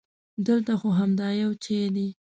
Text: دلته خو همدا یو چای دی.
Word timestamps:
دلته 0.47 0.73
خو 0.79 0.89
همدا 0.99 1.27
یو 1.41 1.51
چای 1.63 1.87
دی. 1.95 2.07